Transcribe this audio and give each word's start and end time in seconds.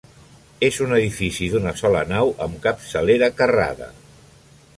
És 0.67 0.79
un 0.85 0.95
edifici 0.95 1.49
d'una 1.51 1.75
sola 1.83 2.01
nau 2.15 2.33
amb 2.47 2.57
capçalera 2.67 3.31
carrada. 3.43 3.93